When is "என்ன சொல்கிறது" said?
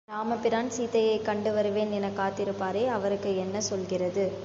3.37-4.25